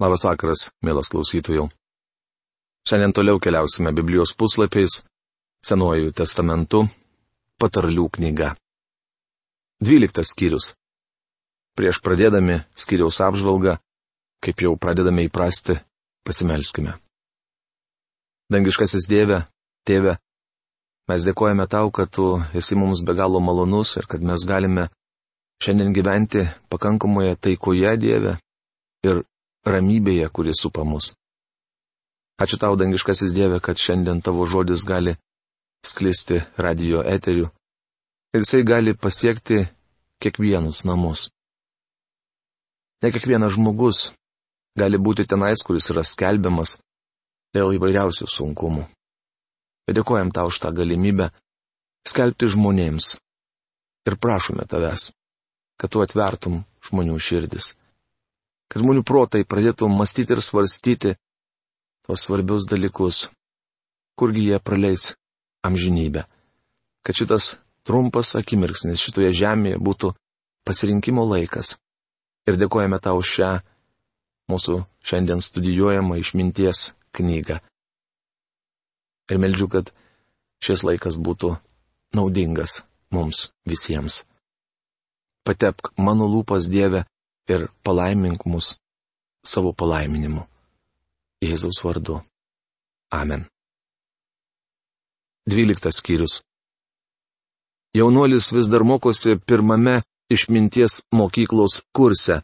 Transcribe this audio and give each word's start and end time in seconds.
Labas 0.00 0.24
vakaras, 0.24 0.70
mielas 0.80 1.10
klausytojų. 1.12 1.66
Šiandien 2.88 3.12
toliau 3.12 3.36
keliausime 3.36 3.92
Biblijos 3.92 4.32
puslapiais, 4.32 5.02
Senuoju 5.60 6.14
testamentu, 6.16 6.86
patarlių 7.60 8.06
knyga. 8.16 8.54
Dvyliktas 9.84 10.32
skyrius. 10.32 10.70
Prieš 11.76 12.00
pradėdami 12.00 12.62
skyriaus 12.72 13.20
apžvalgą, 13.20 13.74
kaip 14.40 14.64
jau 14.64 14.72
pradedame 14.80 15.26
įprasti, 15.28 15.76
pasimelskime. 16.24 16.96
Dangiškasis 18.50 19.04
Dieve, 19.12 19.42
Tėve, 19.84 20.16
mes 21.12 21.28
dėkojame 21.28 21.68
tau, 21.68 21.92
kad 21.92 22.08
tu 22.08 22.32
esi 22.56 22.76
mums 22.76 23.04
be 23.04 23.12
galo 23.20 23.40
malonus 23.44 23.98
ir 24.00 24.08
kad 24.08 24.24
mes 24.24 24.48
galime 24.48 24.88
šiandien 25.60 25.92
gyventi 25.92 26.46
pakankamoje 26.72 27.36
taikoje 27.36 27.92
Dieve 28.00 28.38
ir 29.04 29.22
ramybėje, 29.66 30.28
kuri 30.32 30.54
supa 30.56 30.84
mus. 30.84 31.14
Ačiū 32.40 32.56
tau, 32.56 32.76
dangiškasis 32.80 33.34
Dieve, 33.36 33.60
kad 33.60 33.76
šiandien 33.76 34.22
tavo 34.24 34.46
žodis 34.48 34.84
gali 34.88 35.16
sklisti 35.84 36.40
radio 36.56 37.02
eteriu 37.04 37.50
ir 38.32 38.44
jisai 38.44 38.62
gali 38.64 38.94
pasiekti 38.94 39.64
kiekvienus 40.22 40.84
namus. 40.88 41.28
Ne 43.02 43.10
kiekvienas 43.12 43.56
žmogus 43.56 44.10
gali 44.78 45.00
būti 45.00 45.26
tenais, 45.28 45.64
kuris 45.66 45.90
yra 45.92 46.04
skelbiamas 46.06 46.76
dėl 47.56 47.74
įvairiausių 47.76 48.28
sunkumų. 48.28 48.84
Bet 49.86 49.96
dėkojam 49.98 50.30
tau 50.32 50.52
už 50.52 50.60
tą 50.62 50.70
galimybę 50.76 51.30
skelbti 52.06 52.48
žmonėms. 52.52 53.16
Ir 54.08 54.16
prašome 54.16 54.64
tavęs, 54.64 55.10
kad 55.76 55.92
tu 55.92 56.00
atvertum 56.00 56.62
žmonių 56.86 57.18
širdis 57.20 57.74
kad 58.70 58.82
žmonių 58.84 59.02
protai 59.06 59.42
pradėtų 59.44 59.88
mąstyti 59.90 60.36
ir 60.36 60.42
svarstyti 60.44 61.16
tos 62.06 62.22
svarbius 62.26 62.68
dalykus, 62.70 63.26
kurgi 64.18 64.46
jie 64.50 64.60
praleis 64.62 65.14
amžinybę. 65.66 66.24
Kad 67.02 67.18
šitas 67.18 67.56
trumpas 67.86 68.36
akimirksnis 68.38 69.02
šitoje 69.02 69.32
žemėje 69.34 69.80
būtų 69.82 70.12
pasirinkimo 70.68 71.24
laikas. 71.26 71.78
Ir 72.48 72.56
dėkojame 72.60 73.00
tau 73.02 73.20
šią 73.24 73.58
mūsų 74.50 74.80
šiandien 75.06 75.42
studijuojamą 75.44 76.18
išminties 76.20 76.90
knygą. 77.16 77.58
Ir 79.30 79.38
meldžiu, 79.38 79.68
kad 79.70 79.92
šis 80.62 80.82
laikas 80.86 81.18
būtų 81.18 81.54
naudingas 82.16 82.80
mums 83.14 83.50
visiems. 83.66 84.24
Patepk 85.46 85.92
mano 85.98 86.26
lūpas 86.30 86.66
Dieve 86.70 87.04
ir 87.52 87.68
palaimink 87.84 88.46
mus 88.46 88.76
savo 89.44 89.72
palaiminimu. 89.72 90.44
Jėzaus 91.40 91.80
vardu. 91.84 92.20
Amen. 93.10 93.46
Dvyliktas 95.48 95.98
skyrius. 96.00 96.40
Jaunuolis 97.96 98.52
vis 98.54 98.68
dar 98.70 98.84
mokosi 98.86 99.38
pirmame 99.46 100.02
išminties 100.30 101.00
mokyklos 101.16 101.80
kurse, 101.96 102.42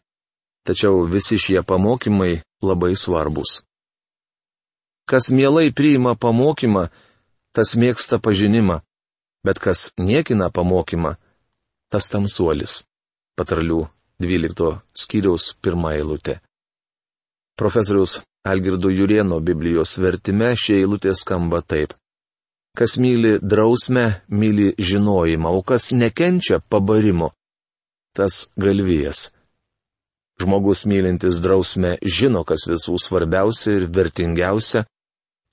tačiau 0.67 1.05
visi 1.07 1.37
šie 1.39 1.61
pamokymai 1.63 2.41
labai 2.61 2.95
svarbus. 2.99 3.61
Kas 5.07 5.31
mielai 5.31 5.71
priima 5.71 6.17
pamokymą, 6.19 6.89
tas 7.55 7.77
mėgsta 7.79 8.19
pažinimą, 8.19 8.81
bet 9.45 9.61
kas 9.63 9.93
niekina 9.95 10.49
pamokymą, 10.51 11.15
tas 11.87 12.11
tamsuolis. 12.11 12.81
Patarlių 13.37 13.85
12 14.19 14.79
skyriaus 14.93 15.53
pirmą 15.61 15.89
eilutę. 15.89 16.39
Profesoriaus 17.59 18.21
Algirdo 18.45 18.89
Jurieno 18.89 19.39
Biblijos 19.41 19.97
vertime 19.97 20.55
šie 20.55 20.79
eilutė 20.81 21.13
skamba 21.13 21.61
taip. 21.61 21.93
Kas 22.77 22.97
myli 23.01 23.37
drausmę, 23.41 24.21
myli 24.29 24.73
žinojimą, 24.77 25.49
o 25.49 25.61
kas 25.65 25.89
nekenčia 25.91 26.59
pabarimo, 26.69 27.31
tas 28.13 28.47
galvijas. 28.57 29.31
Žmogus 30.41 30.85
mylintis 30.85 31.41
drausmę 31.41 31.97
žino, 32.01 32.43
kas 32.45 32.67
visų 32.69 32.97
svarbiausia 33.01 33.79
ir 33.79 33.87
vertingiausia, 33.89 34.85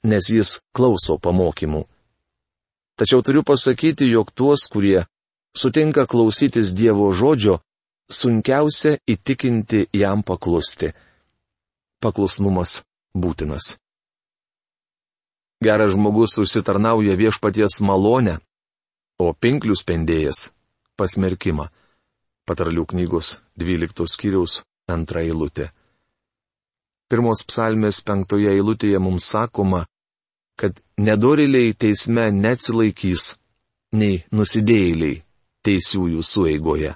nes 0.04 0.28
jis 0.28 0.58
klauso 0.76 1.16
pamokymų. 1.16 1.84
Tačiau 3.00 3.24
turiu 3.24 3.42
pasakyti, 3.42 4.08
jog 4.12 4.28
tuos, 4.36 4.68
kurie 4.72 5.06
sutinka 5.56 6.04
klausytis 6.06 6.76
Dievo 6.76 7.08
žodžio, 7.16 7.58
sunkiausia 8.10 8.96
įtikinti 9.08 9.88
jam 9.92 10.22
paklusti. 10.22 10.92
Paklusnumas 12.00 12.82
būtinas. 13.16 13.74
Geras 15.64 15.94
žmogus 15.94 16.36
užsitarnauja 16.38 17.16
viešpaties 17.16 17.80
malonę, 17.80 18.38
o 19.18 19.32
pinklių 19.32 19.76
spendėjas- 19.78 20.50
pasmerkimą. 20.98 21.68
Patarlių 22.44 22.84
knygos 22.86 23.40
12 23.56 24.06
skyriaus 24.06 24.62
antra 24.88 25.22
eilutė. 25.22 25.70
Pirmos 27.08 27.42
psalmės 27.48 28.02
penktoje 28.04 28.50
eilutėje 28.50 28.98
mums 28.98 29.24
sakoma, 29.24 29.86
kad 30.56 30.82
nedoriliai 30.98 31.72
teisme 31.72 32.30
neatsilaikys, 32.32 33.36
nei 33.92 34.24
nusidėjėliai 34.32 35.22
teisiųjų 35.64 36.22
sueigoje. 36.22 36.94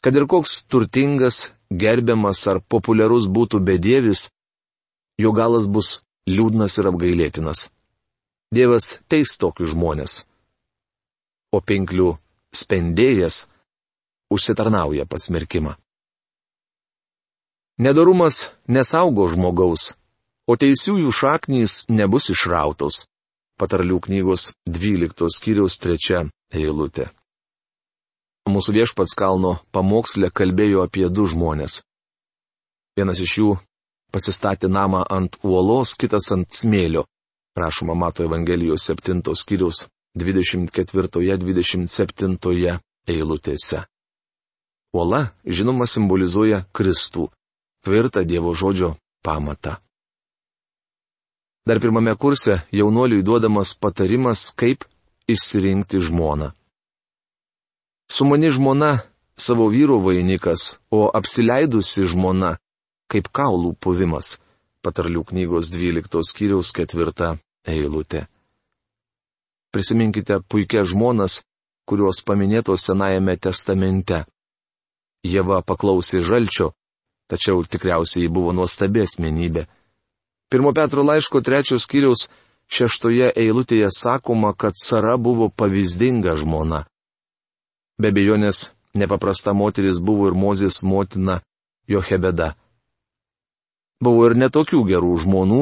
Kad 0.00 0.16
ir 0.16 0.26
koks 0.26 0.62
turtingas, 0.64 1.50
gerbiamas 1.70 2.46
ar 2.48 2.62
populiarus 2.72 3.26
būtų 3.28 3.60
bedievis, 3.60 4.30
jo 5.20 5.32
galas 5.36 5.68
bus 5.68 6.00
liūdnas 6.28 6.78
ir 6.80 6.88
apgailėtinas. 6.88 7.68
Dievas 8.50 8.96
teis 9.12 9.36
tokius 9.38 9.74
žmonės. 9.74 10.24
O 11.52 11.60
pinklių 11.60 12.14
spendėjas 12.54 13.44
užsitarnauja 14.32 15.04
pasmerkimą. 15.06 15.76
Nedarumas 17.80 18.50
nesaugo 18.68 19.28
žmogaus, 19.32 19.94
o 20.50 20.56
teisiųjų 20.56 21.12
šaknys 21.12 21.86
nebus 21.92 22.32
išrautos. 22.32 23.04
Patarlių 23.60 24.00
knygos 24.08 24.50
12 24.64 25.28
skyriaus 25.36 25.76
3 25.84 26.30
eilutė. 26.56 27.10
Mūsų 28.50 28.72
viešpats 28.74 29.14
kalno 29.14 29.62
pamokslė 29.74 30.30
kalbėjo 30.34 30.82
apie 30.82 31.06
du 31.08 31.26
žmonės. 31.30 31.82
Vienas 32.98 33.20
iš 33.22 33.38
jų 33.38 33.58
pasistatė 34.10 34.66
namą 34.68 35.04
ant 35.06 35.38
uolos, 35.46 35.94
kitas 35.94 36.32
ant 36.34 36.50
smėlio. 36.50 37.06
Rašoma 37.56 37.94
Mato 37.94 38.24
Evangelijos 38.26 38.82
7 38.90 39.22
skyrius 39.38 39.86
24-27 40.18 42.78
eilutėse. 43.06 43.86
Uola, 44.94 45.32
žinoma, 45.46 45.86
simbolizuoja 45.86 46.64
Kristų, 46.74 47.30
tvirtą 47.86 48.24
Dievo 48.26 48.54
žodžio 48.54 48.96
pamatą. 49.22 49.76
Dar 51.66 51.78
pirmame 51.78 52.16
kurse 52.18 52.62
jaunuoliui 52.74 53.22
duodamas 53.22 53.74
patarimas, 53.78 54.50
kaip 54.58 54.84
išsirinkti 55.30 56.00
žmoną. 56.02 56.50
Sumani 58.10 58.50
žmona 58.50 58.98
savo 59.36 59.68
vyro 59.68 59.98
vainikas, 60.02 60.76
o 60.90 61.06
apsileidusi 61.14 62.04
žmona 62.10 62.56
kaip 63.10 63.30
kaulų 63.30 63.76
puvimas. 63.78 64.38
Patarlių 64.82 65.22
knygos 65.28 65.70
12 65.70 66.24
skyriaus 66.26 66.72
4 66.74 67.36
eilutė. 67.70 68.24
Prisiminkite 69.70 70.40
puikias 70.50 70.90
žmonas, 70.90 71.38
kurios 71.86 72.24
paminėtos 72.26 72.88
Senajame 72.88 73.36
testamente. 73.36 74.24
Jėva 75.22 75.62
paklausė 75.62 76.24
žalčio, 76.26 76.72
tačiau 77.30 77.62
tikriausiai 77.62 78.26
buvo 78.26 78.50
nuostabi 78.56 79.04
asmenybė. 79.06 79.68
Pirmo 80.50 80.74
Petro 80.74 81.06
laiško 81.06 81.44
trečios 81.46 81.86
skyriaus 81.86 82.26
šeštoje 82.66 83.30
eilutėje 83.36 83.92
sakoma, 83.94 84.50
kad 84.54 84.74
Sara 84.74 85.14
buvo 85.16 85.46
pavyzdinga 85.50 86.34
žmona. 86.42 86.88
Be 88.00 88.08
bejonės, 88.16 88.70
nepaprasta 88.96 89.52
moteris 89.52 89.98
buvo 90.00 90.30
ir 90.30 90.36
Mozės 90.42 90.78
motina 90.82 91.34
Johebeda. 91.90 92.54
Buvo 94.00 94.24
ir 94.30 94.38
netokių 94.40 94.80
gerų 94.88 95.10
žmonų, 95.26 95.58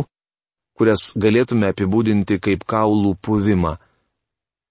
kurias 0.79 1.09
galėtume 1.19 1.73
apibūdinti 1.73 2.39
kaip 2.39 2.63
kaulų 2.63 3.17
puvimą. 3.27 3.75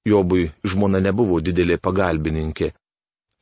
Jobui 0.08 0.48
žmona 0.64 1.04
nebuvo 1.04 1.42
didelė 1.44 1.76
pagalbininkė. 1.84 2.72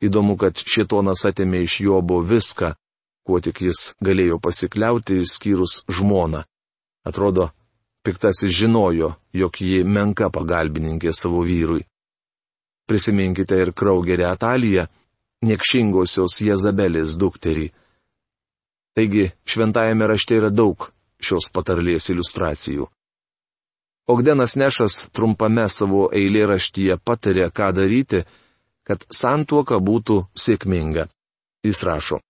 Įdomu, 0.02 0.34
kad 0.34 0.58
šitonas 0.58 1.22
atėmė 1.30 1.62
iš 1.62 1.80
Jobo 1.86 2.18
viską, 2.26 2.74
kuo 3.22 3.38
tik 3.38 3.62
jis 3.68 3.92
galėjo 4.02 4.40
pasikliauti, 4.42 5.22
išskyrus 5.22 5.84
žmoną. 5.86 6.42
Atrodo, 7.06 7.52
piktasis 8.02 8.58
žinojo, 8.58 9.14
jog 9.30 9.62
ji 9.62 9.84
menka 9.86 10.34
pagalbininkė 10.34 11.14
savo 11.14 11.46
vyrui. 11.46 11.86
Prisiminkite 12.86 13.58
ir 13.58 13.72
kraugerę 13.74 14.28
Ataliją, 14.30 14.86
niekšingosios 15.46 16.40
Jezabelės 16.46 17.16
dukterį. 17.18 17.70
Taigi 18.96 19.30
šventajame 19.44 20.06
rašte 20.08 20.38
yra 20.38 20.50
daug 20.50 20.88
šios 21.20 21.50
patarlės 21.52 22.08
iliustracijų. 22.12 22.86
Ogdenas 24.06 24.54
Nešas 24.54 25.08
trumpame 25.12 25.66
savo 25.68 26.06
eilėraštyje 26.14 26.96
patarė, 27.02 27.48
ką 27.50 27.72
daryti, 27.74 28.22
kad 28.86 29.02
santuoka 29.10 29.80
būtų 29.82 30.20
sėkminga. 30.38 31.08
Jis 31.66 31.82
rašo. 31.82 32.20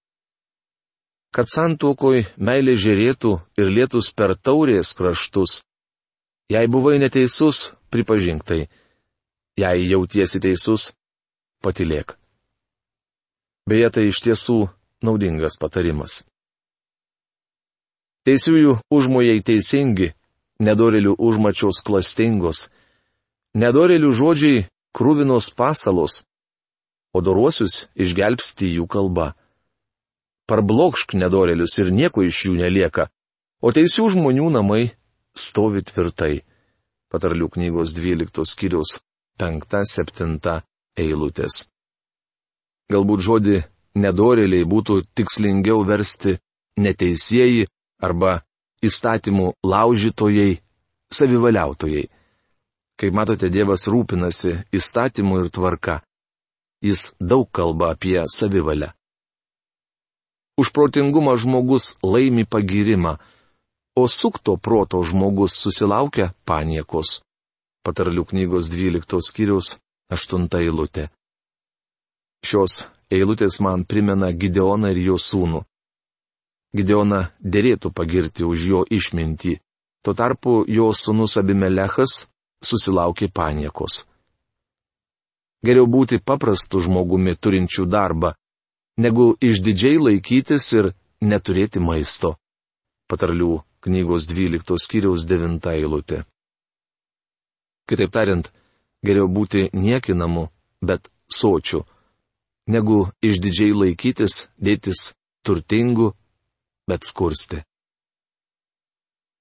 Kad 1.37 1.53
santuokoj 1.53 2.23
meilė 2.41 2.79
žiūrėtų 2.81 3.32
ir 3.61 3.69
lietus 3.69 4.08
per 4.08 4.32
taurės 4.41 4.94
kraštus. 4.97 5.61
Jei 6.49 6.64
buvai 6.70 6.97
neteisus, 7.03 7.75
pripažink 7.93 8.47
tai. 8.49 8.61
Jei 9.56 9.87
jautiesi 9.88 10.37
teisus, 10.37 10.91
patilėk. 11.64 12.19
Beje, 13.64 13.88
tai 13.88 14.03
iš 14.11 14.19
tiesų 14.26 14.56
naudingas 15.00 15.56
patarimas. 15.56 16.20
Teisiųjų 18.29 18.75
užmojai 18.93 19.41
teisingi, 19.49 20.11
nedorelių 20.61 21.14
užmačios 21.17 21.81
klastingos, 21.87 22.67
nedorelių 23.56 24.12
žodžiai 24.12 24.67
krūvinos 24.93 25.49
pasalos, 25.56 26.26
o 27.17 27.25
doruosius 27.25 27.87
išgelbsti 27.97 28.75
jų 28.76 28.85
kalba. 28.93 29.32
Parblokšk 30.47 31.17
nedorelius 31.17 31.79
ir 31.81 31.88
nieko 31.97 32.29
iš 32.29 32.44
jų 32.50 32.58
nelieka, 32.61 33.08
o 33.64 33.73
teisių 33.73 34.12
žmonių 34.19 34.53
namai 34.61 34.82
stovi 35.32 35.81
tvirtai. 35.81 36.44
Patarlių 37.08 37.49
knygos 37.56 37.97
12 37.97 38.44
skyriaus 38.44 38.99
5-7 39.40 40.60
eilutės. 40.96 41.66
Galbūt 42.92 43.24
žodį 43.26 43.56
nedoreliai 43.98 44.66
būtų 44.68 45.02
tikslingiau 45.16 45.82
versti 45.88 46.36
neteisėjai 46.78 47.66
arba 48.02 48.42
įstatymų 48.84 49.52
laužytojai, 49.64 50.60
savivaliautojai. 51.12 52.06
Kaip 52.96 53.12
matote, 53.12 53.50
Dievas 53.52 53.86
rūpinasi 53.92 54.54
įstatymu 54.72 55.42
ir 55.42 55.50
tvarka. 55.52 56.00
Jis 56.84 57.12
daug 57.20 57.48
kalba 57.52 57.92
apie 57.92 58.22
savivalę. 58.32 58.92
Už 60.56 60.72
protingumą 60.72 61.36
žmogus 61.36 61.96
laimi 62.00 62.46
pagirimą, 62.48 63.18
o 63.96 64.08
sukto 64.08 64.56
proto 64.56 65.02
žmogus 65.04 65.56
susilaukia 65.56 66.32
paniekos. 66.48 67.25
Patarlių 67.86 68.24
knygos 68.26 68.66
12 68.72 69.20
skyriaus 69.22 69.76
8 70.10 70.48
eilutė. 70.58 71.04
Šios 72.42 72.88
eilutės 73.14 73.60
man 73.62 73.84
primena 73.86 74.32
Gideoną 74.34 74.90
ir 74.90 74.98
jo 75.04 75.18
sūnų. 75.22 75.60
Gideoną 76.74 77.20
dėrėtų 77.54 77.92
pagirti 77.94 78.42
už 78.42 78.66
jo 78.72 78.82
išmintį, 78.98 79.54
tuo 80.02 80.16
tarpu 80.18 80.56
jo 80.66 80.90
sūnus 80.90 81.38
Abimelechas 81.38 82.26
susilaukė 82.66 83.30
paniekos. 83.30 84.02
Geriau 85.62 85.86
būti 85.86 86.18
paprastu 86.18 86.82
žmogumi 86.82 87.38
turinčių 87.38 87.86
darbą, 87.86 88.34
negu 88.98 89.32
išdidžiai 89.40 90.02
laikytis 90.02 90.72
ir 90.74 90.94
neturėti 91.22 91.78
maisto. 91.78 92.34
Patarlių 93.06 93.60
knygos 93.86 94.26
12 94.26 94.82
skyriaus 94.82 95.22
9 95.22 95.70
eilutė. 95.78 96.26
Kitaip 97.86 98.10
tariant, 98.12 98.48
geriau 99.06 99.28
būti 99.30 99.68
niekinamu, 99.72 100.48
bet 100.82 101.06
sočiu, 101.30 101.84
negu 102.66 103.06
išdidžiai 103.22 103.74
laikytis, 103.74 104.44
dėtis 104.58 105.10
turtingu, 105.46 106.12
bet 106.90 107.06
skursti. 107.06 107.62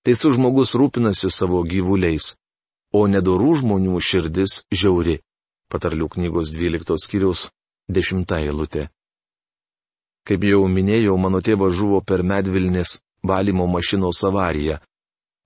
Teisų 0.06 0.36
žmogus 0.38 0.76
rūpinasi 0.78 1.32
savo 1.34 1.64
gyvuliais, 1.66 2.36
o 2.94 3.08
nedorų 3.10 3.56
žmonių 3.62 3.98
širdis 4.02 4.62
žiauri. 4.70 5.18
Patarlių 5.74 6.08
knygos 6.14 6.52
12 6.54 7.00
skyriaus 7.02 7.48
10 7.90 8.36
eilutė. 8.38 8.86
Kaip 10.26 10.46
jau 10.46 10.62
minėjau, 10.70 11.18
mano 11.18 11.42
tėvas 11.42 11.74
žuvo 11.74 12.04
per 12.06 12.22
medvilnės 12.22 13.00
valymo 13.26 13.66
mašinos 13.70 14.22
avariją. 14.30 14.78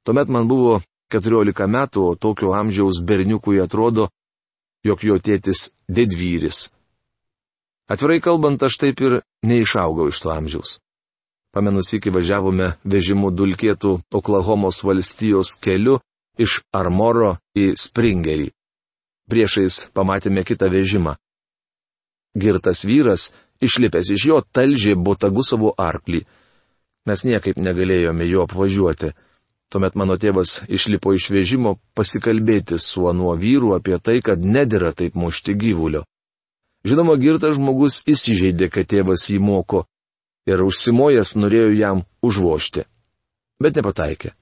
Tuomet 0.04 0.28
man 0.28 0.48
buvo 0.52 0.82
14 1.12 1.68
metų, 1.68 2.04
o 2.12 2.16
tokio 2.16 2.54
amžiaus 2.58 3.02
berniukui 3.02 3.62
atrodo, 3.64 4.10
jog 4.86 5.04
jo 5.04 5.18
tėtis 5.18 5.70
didvyris. 5.90 6.70
Atvirai 7.90 8.20
kalbant, 8.22 8.62
aš 8.62 8.78
taip 8.78 9.02
ir 9.02 9.22
neišaugau 9.46 10.12
iš 10.12 10.22
to 10.22 10.32
amžiaus. 10.34 10.78
Pamenus 11.56 11.90
iki 11.98 12.14
važiavome 12.14 12.76
vežimu 12.86 13.32
dulkėtų 13.34 13.96
Oklahomos 14.14 14.84
valstijos 14.86 15.56
keliu 15.58 15.98
iš 16.38 16.62
Armoro 16.78 17.40
į 17.58 17.74
Springerį 17.74 18.52
priešais 19.30 19.88
pamatėme 19.94 20.44
kitą 20.44 20.70
vežimą. 20.74 21.16
Girtas 22.40 22.84
vyras, 22.86 23.30
išlipęs 23.62 24.12
iš 24.16 24.26
jo, 24.32 24.42
talžė 24.42 24.96
botagu 24.98 25.46
savo 25.46 25.74
arklį. 25.78 26.24
Mes 27.08 27.26
niekaip 27.26 27.58
negalėjome 27.62 28.28
jo 28.30 28.46
apvažiuoti. 28.46 29.14
Tuomet 29.70 29.96
mano 29.96 30.18
tėvas 30.18 30.64
išlipo 30.66 31.14
iš 31.14 31.30
vežimo 31.30 31.76
pasikalbėti 31.98 32.80
su 32.82 33.06
anuo 33.10 33.36
vyru 33.38 33.76
apie 33.76 34.00
tai, 34.02 34.18
kad 34.26 34.42
nedėra 34.42 34.96
taip 34.98 35.14
mušti 35.14 35.54
gyvulio. 35.54 36.06
Žinoma, 36.88 37.18
girtas 37.22 37.58
žmogus 37.60 38.00
įsižeidė, 38.10 38.70
kad 38.74 38.88
tėvas 38.90 39.28
jį 39.30 39.38
moko 39.44 39.84
ir 40.50 40.64
užsimojęs 40.66 41.36
norėjo 41.38 41.74
jam 41.78 42.04
užvošti. 42.26 42.86
Bet 43.62 43.78
nepataikė. 43.78 44.34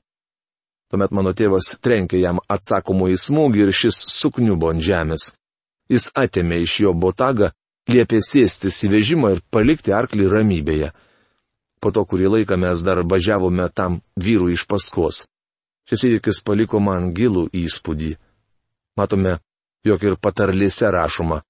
Tuomet 0.88 1.12
mano 1.12 1.34
tėvas 1.36 1.74
trenkė 1.84 2.22
jam 2.22 2.40
atsakomųjį 2.48 3.18
smūgį 3.20 3.66
ir 3.66 3.74
šis 3.76 3.98
sukniubo 4.14 4.70
ant 4.72 4.86
žemės. 4.86 5.34
Jis 5.92 6.08
atėmė 6.16 6.62
iš 6.64 6.78
jo 6.86 6.94
botagą, 6.96 7.52
liepė 7.92 8.22
sėstis 8.24 8.80
į 8.88 8.94
vežimą 8.96 9.34
ir 9.36 9.44
palikti 9.52 9.92
arklį 9.96 10.30
ramybėje. 10.32 10.94
Po 11.82 11.92
to 11.94 12.04
kurį 12.10 12.32
laiką 12.36 12.58
mes 12.58 12.82
dar 12.86 13.04
važiavome 13.06 13.68
tam 13.70 14.00
vyrui 14.18 14.56
iš 14.58 14.66
paskos. 14.70 15.26
Šis 15.88 16.04
įvykis 16.10 16.42
paliko 16.44 16.82
man 16.84 17.14
gilų 17.16 17.48
įspūdį. 17.56 18.16
Matome, 18.98 19.38
jog 19.86 20.04
ir 20.04 20.18
patarlėse 20.20 20.90
rašoma. 20.92 21.44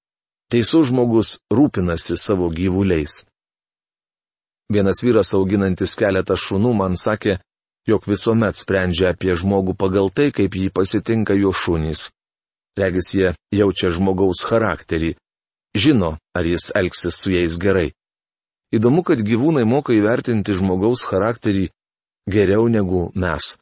Teisus 0.52 0.88
žmogus 0.90 1.38
rūpinasi 1.52 2.16
savo 2.16 2.48
gyvuliais. 2.52 3.24
Vienas 4.72 5.00
vyras 5.04 5.32
auginantis 5.36 5.94
keletą 5.96 6.36
šunų 6.36 6.74
man 6.76 6.96
sakė, 7.00 7.38
jog 7.88 8.04
visuomet 8.08 8.56
sprendžia 8.56 9.14
apie 9.14 9.32
žmogų 9.32 9.74
pagal 9.80 10.12
tai, 10.12 10.28
kaip 10.32 10.54
jį 10.54 10.68
pasitinka 10.76 11.36
jo 11.36 11.52
šunys. 11.52 12.10
Regis 12.78 13.08
jie 13.16 13.32
jaučia 13.52 13.90
žmogaus 13.90 14.44
charakterį, 14.46 15.14
žino, 15.74 16.18
ar 16.36 16.44
jis 16.46 16.68
elgsis 16.76 17.16
su 17.16 17.32
jais 17.32 17.56
gerai. 17.58 17.90
Įdomu, 18.74 19.02
kad 19.06 19.20
gyvūnai 19.24 19.64
moka 19.64 19.94
įvertinti 19.96 20.56
žmogaus 20.58 21.06
charakterį 21.08 21.68
geriau 22.28 22.68
negu 22.68 23.08
mes. 23.16 23.54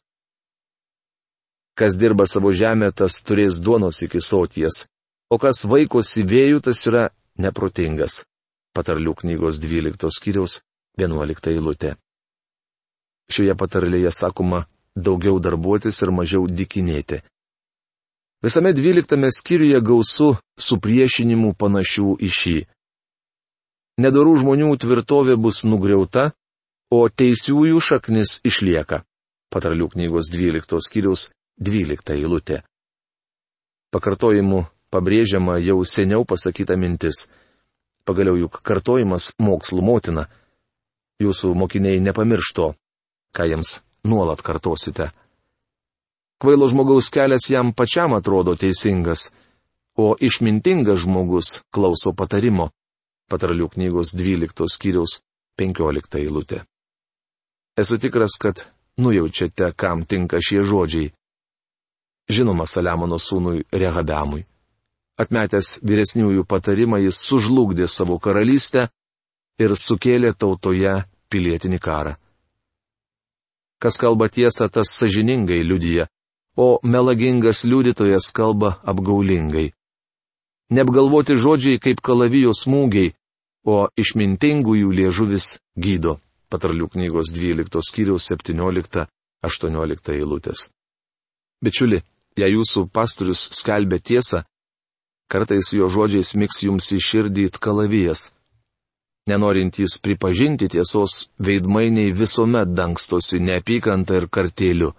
Kas 1.77 1.95
dirba 1.95 2.25
savo 2.27 2.51
žemę, 2.51 2.89
tas 2.91 3.21
turės 3.23 3.61
duonos 3.63 4.01
iki 4.03 4.19
soties, 4.19 4.83
o 5.31 5.37
kas 5.39 5.63
vaikosi 5.69 6.25
vėjų, 6.27 6.59
tas 6.65 6.81
yra 6.89 7.05
neprotingas. 7.39 8.23
Patarlių 8.75 9.13
knygos 9.21 9.61
12 9.63 10.11
skyriaus 10.11 10.59
11 10.99 11.53
eilutė. 11.53 11.95
Šioje 13.31 13.55
patarlėje 13.59 14.11
sakoma 14.11 14.65
daugiau 14.95 15.39
darbuotis 15.39 16.01
ir 16.01 16.11
mažiau 16.11 16.47
dikinėti. 16.47 17.21
Visame 18.43 18.73
dvyliktame 18.73 19.29
skyriuje 19.33 19.79
gausu 19.81 20.33
supriešinimų 20.61 21.53
panašių 21.57 22.17
į 22.21 22.29
šį. 22.39 22.57
Nedorų 23.97 24.35
žmonių 24.43 24.75
tvirtovė 24.77 25.35
bus 25.41 25.63
nugriauta, 25.65 26.31
o 26.93 27.07
teisiųjų 27.09 27.79
šaknis 27.81 28.37
išlieka. 28.45 29.01
Patarlių 29.49 29.87
knygos 29.95 30.29
12 30.29 30.81
skyriaus 30.85 31.29
12 31.57 32.13
eilutė. 32.13 32.61
Pakartojimu 33.89 34.67
pabrėžiama 34.93 35.57
jau 35.63 35.81
seniau 35.81 36.27
pasakyta 36.29 36.77
mintis. 36.77 37.25
Pagaliau 38.05 38.37
juk 38.37 38.61
kartojimas 38.61 39.31
mokslų 39.41 39.81
motina. 39.81 40.27
Jūsų 41.17 41.55
mokiniai 41.57 41.97
nepamiršto, 42.03 42.75
ką 43.33 43.49
jiems 43.49 43.79
nuolat 44.05 44.43
kartosite. 44.45 45.09
Kvailo 46.37 46.69
žmogaus 46.69 47.09
kelias 47.09 47.49
jam 47.49 47.73
pačiam 47.73 48.13
atrodo 48.13 48.53
teisingas, 48.53 49.31
o 49.97 50.13
išmintingas 50.21 51.01
žmogus 51.07 51.63
klauso 51.73 52.13
patarimo. 52.13 52.69
Patarlių 53.27 53.67
knygos 53.73 54.13
12 54.15 54.67
skyriaus 54.71 55.19
15 55.59 56.19
eilutė. 56.21 56.61
Esu 57.77 57.97
tikras, 57.99 58.37
kad 58.39 58.63
nujaučiate, 58.97 59.71
kam 59.75 60.05
tinka 60.05 60.39
šie 60.41 60.63
žodžiai. 60.65 61.11
Žinoma, 62.29 62.65
Saliamono 62.65 63.19
sūnui 63.19 63.65
Rehabeamui. 63.71 64.45
Atmetęs 65.17 65.79
vyresniųjų 65.81 66.45
patarimą, 66.45 66.99
jis 67.01 67.19
sužlugdė 67.25 67.87
savo 67.89 68.19
karalystę 68.19 68.87
ir 69.59 69.73
sukėlė 69.75 70.33
tautoje 70.37 70.93
pilietinį 71.29 71.79
karą. 71.81 72.13
Kas 73.81 73.97
kalba 74.01 74.27
tiesą, 74.29 74.69
tas 74.69 74.93
sažiningai 74.97 75.61
liudyja, 75.61 76.07
o 76.57 76.79
melagingas 76.83 77.63
liudytojas 77.65 78.31
kalba 78.33 78.77
apgaulingai. 78.83 79.71
Neapgalvoti 80.67 81.37
žodžiai 81.39 81.79
kaip 81.79 82.01
kalavijo 82.03 82.51
smūgiai, 82.51 83.13
o 83.67 83.87
išmintingųjų 83.99 84.89
liežuvis 84.99 85.57
gydo. 85.79 86.17
Patarlių 86.51 86.87
knygos 86.91 87.31
12 87.35 87.83
skyriaus 87.83 88.27
17-18 88.31 90.13
eilutės. 90.15 90.67
Bičiuli, 91.63 92.01
jei 92.39 92.53
jūsų 92.53 92.87
pastorius 92.91 93.41
skelbia 93.57 93.99
tiesą, 93.99 94.43
kartais 95.31 95.73
jo 95.75 95.87
žodžiais 95.91 96.35
miks 96.39 96.63
jums 96.63 96.91
į 96.95 96.99
širdį 97.03 97.47
it 97.49 97.59
kalavijas. 97.63 98.31
Nenorintys 99.27 99.97
pripažinti 99.99 100.69
tiesos, 100.71 101.27
veidmainiai 101.43 102.13
visuomet 102.15 102.71
dangstosi 102.71 103.41
neapykantą 103.43 104.21
ir 104.21 104.27
kartėliu. 104.31 104.93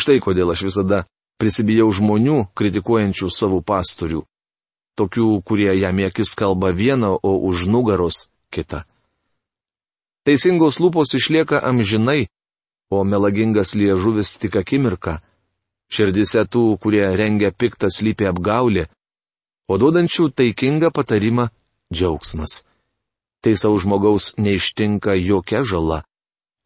Štai 0.00 0.16
kodėl 0.24 0.54
aš 0.54 0.64
visada 0.70 1.02
prisibijau 1.40 1.90
žmonių, 1.92 2.46
kritikuojančių 2.56 3.28
savo 3.28 3.60
pastorių. 3.60 4.22
Tokių, 4.98 5.42
kurie 5.46 5.72
jam 5.78 5.98
akis 6.06 6.34
kalba 6.34 6.72
vieną, 6.72 7.18
o 7.22 7.32
už 7.48 7.66
nugaros 7.68 8.28
kitą. 8.50 8.82
Teisingos 10.26 10.80
lūpos 10.82 11.14
išlieka 11.16 11.62
amžinai, 11.64 12.28
o 12.90 13.04
melagingas 13.04 13.74
liežuvis 13.78 14.36
tik 14.42 14.58
akimirką. 14.60 15.20
Širdise 15.90 16.44
tų, 16.46 16.76
kurie 16.82 17.02
rengia 17.16 17.50
piktą 17.50 17.88
slypė 17.90 18.28
apgaulė, 18.30 18.86
o 19.70 19.78
duodančių 19.78 20.30
taikingą 20.34 20.90
patarimą- 20.94 21.48
džiaugsmas. 21.94 22.62
Savo 23.40 23.78
žmogaus 23.80 24.34
neištinka 24.36 25.16
jokia 25.16 25.64
žala, 25.64 26.04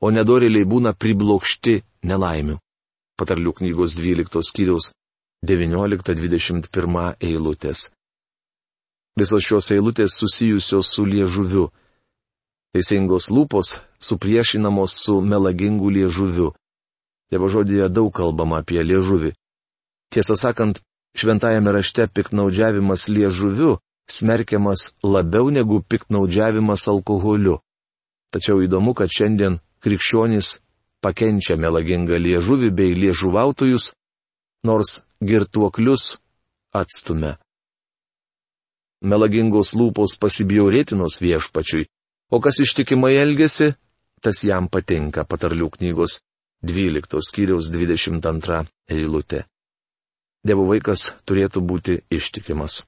o 0.00 0.10
nedoriliai 0.10 0.66
būna 0.66 0.92
priblokšti 0.92 1.82
nelaimių. 2.02 2.58
Patarlių 3.16 3.52
knygos 3.60 3.94
12 3.94 4.42
skyriaus 4.42 4.90
19-21 5.46 7.14
eilutės. 7.20 7.92
Visos 9.14 9.44
šios 9.46 9.70
eilutės 9.70 10.16
susijusios 10.18 10.90
su 10.90 11.04
liežuviu. 11.06 11.68
Teisingos 12.74 13.28
lūpos 13.30 13.76
supriešinamos 14.02 14.96
su 14.98 15.20
melagingu 15.22 15.92
liežuviu. 15.94 16.50
Dievo 17.30 17.46
žodėje 17.46 17.86
daug 17.94 18.10
kalbama 18.14 18.58
apie 18.62 18.82
liežuvį. 18.82 19.30
Tiesą 20.10 20.34
sakant, 20.38 20.82
šventajame 21.14 21.70
rašte 21.76 22.08
piknaudžiavimas 22.10 23.06
liežuviu 23.08 23.78
smerkiamas 24.10 24.92
labiau 25.02 25.50
negu 25.50 25.80
piknaudžiavimas 25.80 26.88
alkoholiu. 26.88 27.60
Tačiau 28.34 28.66
įdomu, 28.66 28.98
kad 28.98 29.14
šiandien 29.14 29.60
krikščionys 29.78 30.58
pakenčia 31.04 31.54
melagingą 31.54 32.18
liežuvį 32.18 32.74
bei 32.74 32.98
liežuvautojus, 32.98 33.92
nors 34.66 35.04
girtuoklius 35.22 36.18
atstumia. 36.74 37.38
Melagingos 39.04 39.74
lūpos 39.76 40.16
pasibjaurėtinos 40.20 41.20
viešpačiui, 41.20 41.84
O 42.34 42.40
kas 42.40 42.58
ištikimai 42.60 43.14
elgesi, 43.20 43.74
tas 44.24 44.40
jam 44.42 44.66
patinka 44.66 45.22
patarlių 45.28 45.68
knygos 45.76 46.16
12 46.64 47.20
skyriaus 47.22 47.68
22 47.70 48.64
eilutė. 48.90 49.44
Dievo 50.44 50.64
vaikas 50.66 51.12
turėtų 51.28 51.62
būti 51.62 51.98
ištikimas. 52.10 52.80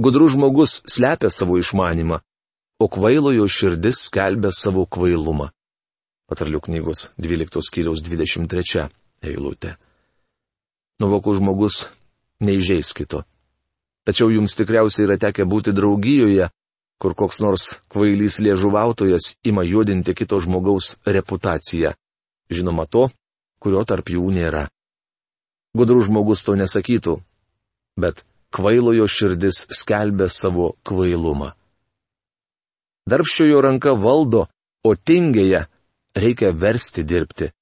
Gudrus 0.00 0.34
žmogus 0.34 0.82
slepia 0.90 1.30
savo 1.30 1.58
išmanimą, 1.62 2.20
o 2.82 2.86
kvailojo 2.92 3.46
širdis 3.48 4.04
skelbia 4.08 4.52
savo 4.52 4.84
kvailumą. 4.84 5.50
Patarlių 6.28 6.60
knygos 6.66 7.08
12 7.18 7.64
skyriaus 7.66 8.02
23 8.04 8.88
eilutė. 9.26 9.76
Nuvokų 11.00 11.38
žmogus 11.40 11.86
neižeis 12.44 12.92
kito. 12.92 13.24
Tačiau 14.10 14.26
jums 14.34 14.56
tikriausiai 14.58 15.04
yra 15.06 15.14
tekę 15.22 15.44
būti 15.46 15.70
draugijoje, 15.70 16.48
kur 16.98 17.12
koks 17.14 17.36
nors 17.44 17.66
kvailys 17.94 18.40
liežuvautojas 18.42 19.36
ima 19.46 19.62
juodinti 19.62 20.16
kito 20.18 20.40
žmogaus 20.42 20.96
reputaciją. 21.06 21.92
Žinoma 22.50 22.88
to, 22.90 23.04
kurio 23.62 23.84
tarp 23.86 24.10
jų 24.10 24.24
nėra. 24.34 24.64
Gudrų 25.78 26.02
žmogus 26.08 26.42
to 26.42 26.56
nesakytų, 26.58 27.20
bet 28.02 28.24
kvailojo 28.50 29.06
širdis 29.06 29.62
skelbia 29.78 30.26
savo 30.26 30.72
kvailumą. 30.82 31.52
Darbščiojo 33.06 33.62
ranka 33.62 33.94
valdo, 33.94 34.48
o 34.82 34.96
tingėje 34.98 35.68
reikia 36.18 36.50
versti 36.50 37.06
dirbti. 37.06 37.54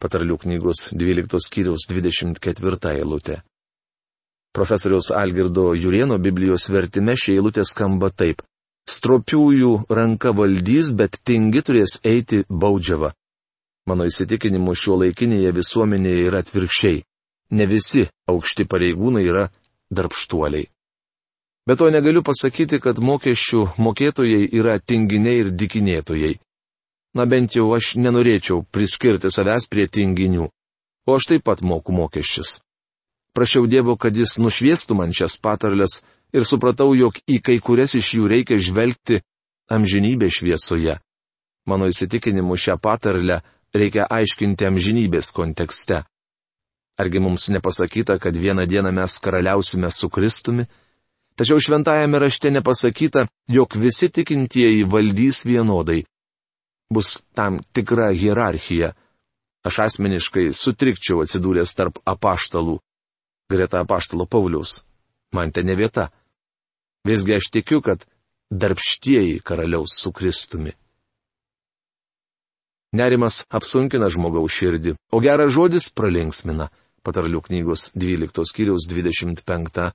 Patarlių 0.00 0.40
knygos 0.40 0.88
12 0.96 1.36
skyriaus 1.52 1.84
24 1.92 2.96
eilutė. 2.96 3.42
Profesoriaus 4.52 5.10
Algirdo 5.10 5.72
Jurieno 5.74 6.18
Biblijos 6.18 6.68
vertime 6.68 7.14
šie 7.16 7.38
eilutė 7.38 7.64
skamba 7.64 8.10
taip. 8.10 8.42
Stropiųjų 8.88 9.72
ranka 9.88 10.32
valdys, 10.36 10.90
bet 10.92 11.16
tingi 11.24 11.62
turės 11.64 12.00
eiti 12.04 12.42
baudžiava. 12.50 13.12
Mano 13.88 14.04
įsitikinimu 14.06 14.74
šio 14.78 14.98
laikinėje 15.00 15.54
visuomenėje 15.56 16.26
yra 16.28 16.42
atvirkščiai. 16.44 17.02
Ne 17.56 17.66
visi 17.66 18.04
aukšti 18.28 18.66
pareigūnai 18.68 19.24
yra 19.26 19.48
darbštuoliai. 19.90 20.68
Bet 21.66 21.78
to 21.78 21.88
negaliu 21.94 22.24
pasakyti, 22.26 22.80
kad 22.82 22.98
mokesčių 22.98 23.62
mokėtojai 23.78 24.48
yra 24.58 24.78
tinginiai 24.80 25.44
ir 25.44 25.52
dikinėtojai. 25.54 26.34
Na 27.14 27.26
bent 27.28 27.54
jau 27.56 27.68
aš 27.76 27.94
nenorėčiau 28.02 28.64
priskirti 28.72 29.30
savęs 29.30 29.68
prie 29.70 29.86
tinginių. 29.86 30.48
O 31.06 31.16
aš 31.16 31.28
taip 31.30 31.44
pat 31.46 31.62
moku 31.62 31.94
mokesčius. 31.94 32.60
Prašiau 33.32 33.66
Dievo, 33.66 33.96
kad 33.96 34.16
jis 34.16 34.36
nušviestų 34.36 34.96
man 34.98 35.12
šias 35.16 35.38
patarlės 35.40 36.02
ir 36.36 36.44
supratau, 36.44 36.92
jog 36.96 37.16
į 37.24 37.40
kai 37.40 37.58
kurias 37.64 37.96
iš 37.96 38.14
jų 38.18 38.28
reikia 38.28 38.60
žvelgti 38.60 39.22
amžinybė 39.72 40.28
šviesoje. 40.28 40.98
Mano 41.66 41.88
įsitikinimu 41.88 42.56
šią 42.58 42.76
patarlę 42.82 43.40
reikia 43.72 44.04
aiškinti 44.10 44.66
amžinybės 44.68 45.32
kontekste. 45.32 46.02
Argi 47.00 47.22
mums 47.24 47.48
nepasakyta, 47.54 48.18
kad 48.20 48.36
vieną 48.36 48.66
dieną 48.68 48.92
mes 48.92 49.18
karaliausime 49.18 49.90
su 49.90 50.10
Kristumi? 50.12 50.66
Tačiau 51.36 51.56
šventajame 51.56 52.18
rašte 52.20 52.50
nepasakyta, 52.52 53.26
jog 53.48 53.76
visi 53.80 54.10
tikintieji 54.12 54.84
valdys 54.84 55.46
vienodai. 55.48 56.02
Bus 56.92 57.22
tam 57.32 57.62
tikra 57.72 58.10
hierarchija. 58.12 58.92
Aš 59.64 59.78
asmeniškai 59.86 60.50
sutrikčiau 60.52 61.22
atsidūręs 61.24 61.72
tarp 61.78 62.02
apaštalų. 62.04 62.76
Greta 63.52 63.82
apaštalo 63.84 64.26
Paulius. 64.26 64.82
Man 65.32 65.52
ten 65.52 65.66
ne 65.66 65.76
vieta. 65.76 66.08
Visgi 67.04 67.34
aš 67.36 67.50
tikiu, 67.52 67.80
kad 67.82 68.04
darbštieji 68.50 69.40
karaliaus 69.44 69.96
su 69.96 70.12
Kristumi. 70.12 70.72
Nerimas 72.92 73.42
apsunkina 73.48 74.10
žmogaus 74.12 74.52
širdį, 74.52 74.92
o 75.16 75.20
geras 75.24 75.54
žodis 75.54 75.88
pralinksmina, 75.96 76.68
patarlių 77.00 77.40
knygos 77.46 77.88
12 77.96 78.44
skyriaus 78.50 78.84
25 78.90 79.86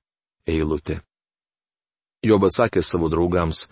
eilutė. 0.50 0.98
Jobas 2.26 2.58
sakė 2.58 2.82
savo 2.82 3.12
draugams, 3.14 3.68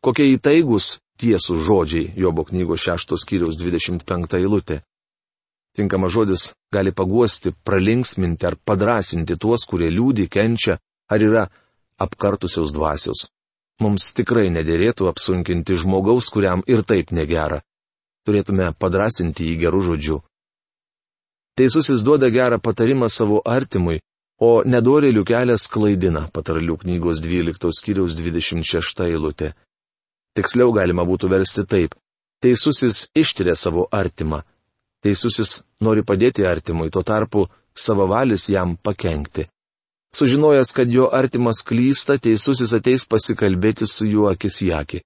kokie 0.00 0.28
įtaigus 0.36 1.00
tiesų 1.18 1.58
žodžiai 1.66 2.12
Jobo 2.22 2.44
knygos 2.46 2.86
6 2.86 3.18
skyriaus 3.18 3.58
25 3.58 4.38
eilutė. 4.38 4.82
Tinkamas 5.76 6.12
žodis 6.12 6.52
gali 6.72 6.92
paguosti, 6.92 7.52
pralinksminti 7.64 8.46
ar 8.46 8.56
padrasinti 8.64 9.36
tuos, 9.36 9.64
kurie 9.68 9.90
liūdi, 9.92 10.28
kenčia, 10.28 10.78
ar 11.08 11.22
yra 11.22 11.44
apkartusios 11.98 12.72
dvasios. 12.74 13.28
Mums 13.82 14.10
tikrai 14.16 14.48
nedėrėtų 14.50 15.06
apsunkinti 15.10 15.76
žmogaus, 15.78 16.32
kuriam 16.34 16.64
ir 16.66 16.82
taip 16.82 17.12
negera. 17.14 17.60
Turėtume 18.26 18.72
padrasinti 18.74 19.46
jį 19.46 19.54
gerų 19.62 19.84
žodžių. 19.92 20.18
Teisusis 21.58 22.02
duoda 22.06 22.28
gerą 22.30 22.58
patarimą 22.62 23.08
savo 23.10 23.38
artimui, 23.46 24.00
o 24.38 24.62
nedorėlių 24.62 25.24
kelias 25.26 25.66
klaidina, 25.70 26.26
patarlių 26.34 26.76
knygos 26.82 27.22
12 27.22 27.72
skyriaus 27.78 28.14
26 28.18 29.06
eilutė. 29.06 29.54
Tiksliau 30.38 30.70
galima 30.74 31.06
būtų 31.06 31.30
versti 31.32 31.64
taip. 31.66 31.96
Teisusis 32.42 33.08
ištiria 33.18 33.56
savo 33.58 33.88
artimą. 33.90 34.44
Teisusis 35.04 35.60
nori 35.84 36.02
padėti 36.02 36.46
artimui, 36.46 36.90
tuo 36.90 37.04
tarpu 37.06 37.46
savavalis 37.74 38.48
jam 38.50 38.76
pakengti. 38.76 39.46
Sužinojęs, 40.14 40.72
kad 40.72 40.90
jo 40.90 41.08
artimas 41.12 41.60
klysta, 41.68 42.16
teisusis 42.18 42.72
ateis 42.74 43.04
pasikalbėti 43.04 43.86
su 43.86 44.08
juo 44.08 44.28
akis 44.32 44.62
į 44.64 44.70
akį. 44.80 45.02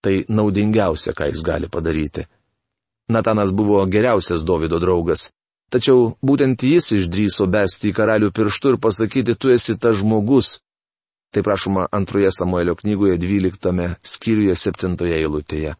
Tai 0.00 0.14
naudingiausia, 0.32 1.12
ką 1.12 1.28
jis 1.28 1.42
gali 1.44 1.68
padaryti. 1.68 2.24
Natanas 3.10 3.52
buvo 3.52 3.84
geriausias 3.86 4.46
Davido 4.48 4.80
draugas. 4.80 5.28
Tačiau 5.70 6.16
būtent 6.24 6.64
jis 6.66 6.88
išdryso 6.96 7.46
besti 7.46 7.90
į 7.90 7.94
karalių 7.94 8.30
pirštų 8.34 8.74
ir 8.74 8.78
pasakyti, 8.82 9.36
tu 9.36 9.52
esi 9.54 9.76
tas 9.78 10.00
žmogus. 10.00 10.58
Tai 11.30 11.44
prašoma 11.46 11.86
antroje 11.94 12.32
Samuelio 12.34 12.74
knygoje 12.74 13.18
12 13.22 13.94
skyriuje 14.02 14.56
7 14.56 14.96
eilutėje. 15.20 15.76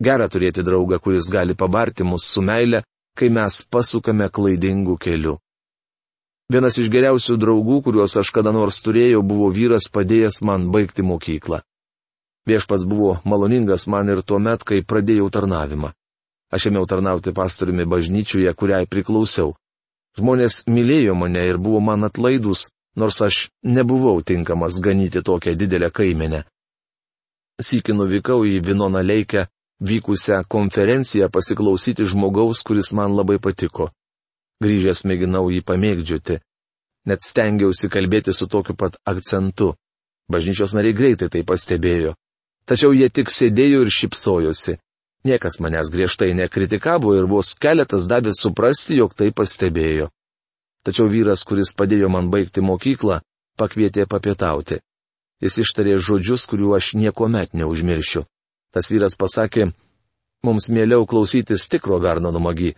Gera 0.00 0.28
turėti 0.32 0.64
draugą, 0.64 0.98
kuris 0.98 1.28
gali 1.28 1.54
pabarti 1.54 2.04
mus 2.04 2.30
su 2.32 2.42
meile, 2.42 2.82
kai 3.16 3.28
mes 3.28 3.60
pasukame 3.68 4.30
klaidingų 4.32 4.96
kelių. 4.96 5.36
Vienas 6.50 6.78
iš 6.80 6.88
geriausių 6.90 7.36
draugų, 7.38 7.76
kuriuos 7.84 8.16
aš 8.18 8.30
kada 8.34 8.50
nors 8.50 8.80
turėjau, 8.82 9.20
buvo 9.22 9.50
vyras 9.54 9.90
padėjęs 9.92 10.40
man 10.42 10.70
baigti 10.74 11.04
mokyklą. 11.06 11.60
Viešpats 12.48 12.86
buvo 12.88 13.18
maloningas 13.28 13.86
man 13.86 14.08
ir 14.08 14.22
tuo 14.26 14.40
met, 14.42 14.64
kai 14.64 14.80
pradėjau 14.82 15.28
tarnavimą. 15.30 15.92
Aš 16.50 16.66
ėmiau 16.72 16.88
tarnauti 16.90 17.30
pastoriumi 17.36 17.86
bažnyčiuje, 17.86 18.50
kuriai 18.58 18.88
priklausiau. 18.90 19.52
Žmonės 20.18 20.64
mylėjo 20.66 21.14
mane 21.14 21.44
ir 21.46 21.60
buvo 21.62 21.78
man 21.84 22.08
atlaidus, 22.08 22.66
nors 22.96 23.20
aš 23.22 23.44
nebuvau 23.62 24.18
tinkamas 24.26 24.80
ganyti 24.82 25.22
tokią 25.22 25.54
didelę 25.54 25.92
kaimenę. 25.94 26.42
Sykį 27.62 27.94
nuvykau 27.94 28.42
į 28.48 28.58
Vinoną 28.64 29.04
Leikę 29.04 29.46
vykusią 29.80 30.42
konferenciją 30.48 31.28
pasiklausyti 31.28 32.04
žmogaus, 32.04 32.62
kuris 32.62 32.92
man 32.92 33.16
labai 33.16 33.38
patiko. 33.38 33.90
Grįžęs 34.60 35.04
mėginau 35.08 35.48
jį 35.48 35.62
pamėgdžiuti. 35.64 36.40
Net 37.08 37.24
stengiausi 37.24 37.88
kalbėti 37.88 38.32
su 38.36 38.46
tokiu 38.46 38.76
pat 38.76 38.98
akcentu. 39.08 39.74
Bažnyčios 40.28 40.74
nariai 40.76 40.94
greitai 40.94 41.30
tai 41.32 41.42
pastebėjo. 41.48 42.12
Tačiau 42.68 42.92
jie 42.92 43.08
tik 43.08 43.32
sėdėjo 43.32 43.80
ir 43.86 43.90
šipsojosi. 43.90 44.76
Niekas 45.24 45.58
manęs 45.60 45.90
griežtai 45.92 46.34
nekritikavo 46.36 47.16
ir 47.16 47.26
vos 47.28 47.54
keletas 47.56 48.06
davė 48.08 48.32
suprasti, 48.36 49.00
jog 49.00 49.16
tai 49.16 49.32
pastebėjo. 49.32 50.10
Tačiau 50.84 51.08
vyras, 51.12 51.44
kuris 51.44 51.72
padėjo 51.76 52.08
man 52.12 52.30
baigti 52.32 52.62
mokyklą, 52.64 53.20
pakvietė 53.56 54.06
papietauti. 54.08 54.80
Jis 55.40 55.56
ištarė 55.64 55.96
žodžius, 56.00 56.46
kuriuo 56.48 56.76
aš 56.76 56.94
niekuomet 57.00 57.56
neužmiršiu. 57.56 58.24
Tas 58.70 58.86
vyras 58.90 59.16
pasakė, 59.18 59.70
mums 60.46 60.68
mieliau 60.70 61.06
klausytis 61.06 61.66
tikro 61.68 61.98
Verno 61.98 62.30
numagi, 62.30 62.74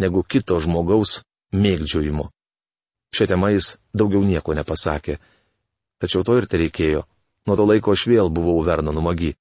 negu 0.00 0.22
kito 0.24 0.56
žmogaus 0.60 1.20
mėgdžiojimo. 1.52 2.28
Šią 3.14 3.28
temą 3.28 3.52
jis 3.52 3.76
daugiau 3.96 4.24
nieko 4.24 4.54
nepasakė. 4.56 5.18
Tačiau 6.00 6.24
to 6.24 6.36
ir 6.38 6.46
tai 6.46 6.62
reikėjo. 6.64 7.04
Nuo 7.48 7.56
to 7.56 7.64
laiko 7.68 7.92
aš 7.96 8.06
vėl 8.08 8.32
buvau 8.32 8.60
Verno 8.64 8.92
numagi. 8.92 9.34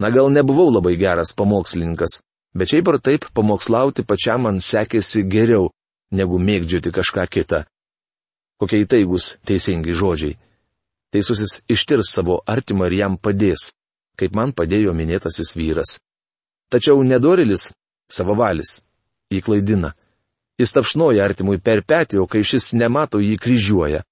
Na 0.00 0.10
gal 0.10 0.30
nebuvau 0.32 0.70
labai 0.72 0.94
geras 0.96 1.34
pamokslininkas, 1.36 2.20
bet 2.56 2.70
šiaip 2.70 2.88
ar 2.88 2.98
taip 3.02 3.26
pamokslauti 3.36 4.06
pačiam 4.06 4.46
man 4.46 4.62
sekėsi 4.64 5.26
geriau, 5.28 5.68
negu 6.10 6.38
mėgdžioti 6.38 6.94
kažką 6.94 7.26
kitą. 7.30 7.64
Kokie 8.60 8.82
įtaigus 8.84 9.36
teisingi 9.46 9.94
žodžiai. 9.96 10.38
Teisusis 11.10 11.58
ištirs 11.68 12.14
savo 12.14 12.38
artimą 12.46 12.86
ir 12.88 12.98
jam 13.00 13.18
padės 13.18 13.70
kaip 14.20 14.36
man 14.36 14.52
padėjo 14.52 14.92
minėtasis 14.96 15.54
vyras. 15.56 15.96
Tačiau 16.70 17.02
nedorilis, 17.02 17.70
savavalis, 18.12 18.80
jį 19.32 19.40
klaidina. 19.46 19.94
Jis 20.60 20.74
tapšnoja 20.76 21.24
artimui 21.24 21.58
per 21.58 21.80
petį, 21.82 22.20
o 22.20 22.26
kai 22.28 22.44
šis 22.44 22.74
nemato, 22.76 23.18
jį 23.18 23.38
kryžiuoja. 23.40 24.04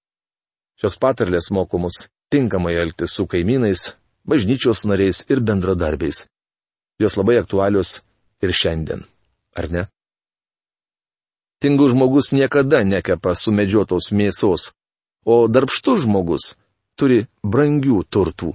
Šios 0.81 0.97
patarlės 1.03 1.50
mokomus 1.53 2.07
tinkamai 2.33 2.75
elgtis 2.81 3.12
su 3.15 3.27
kaimynais, 3.29 3.93
bažnyčios 4.25 4.87
nariais 4.88 5.25
ir 5.29 5.43
bendradarbiais. 5.45 6.25
Jos 6.99 7.17
labai 7.21 7.38
aktualios 7.43 8.00
ir 8.43 8.55
šiandien, 8.55 9.05
ar 9.55 9.71
ne? 9.71 9.85
Tingus 11.59 11.93
žmogus 11.93 12.31
niekada 12.33 12.85
nekepa 12.87 13.35
sumedžiotos 13.35 14.12
mėsos, 14.15 14.71
o 15.27 15.47
darbštus 15.50 16.05
žmogus 16.07 16.55
turi 16.99 17.27
brangių 17.43 18.05
turtų. 18.07 18.55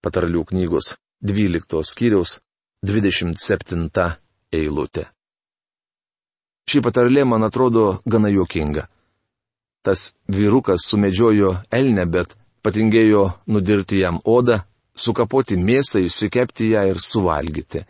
Patarlių 0.00 0.46
knygos 0.48 0.94
12 1.20 1.82
skyriaus 1.84 2.38
27 2.86 4.06
eilutė. 4.56 5.04
Ši 6.70 6.80
patarlė 6.80 7.26
man 7.28 7.44
atrodo 7.44 8.00
gana 8.08 8.30
juokinga. 8.32 8.86
Tas 9.84 10.12
vyrukas 10.28 10.86
sumedžiojo 10.88 11.50
elnę, 11.72 12.06
bet 12.06 12.32
patingėjo 12.64 13.26
nudirti 13.52 14.00
jam 14.00 14.20
odą, 14.24 14.60
sukapoti 14.96 15.56
mėsą, 15.60 16.00
išsikepti 16.04 16.72
ją 16.74 16.86
ir 16.92 17.00
suvalgyti. 17.00 17.84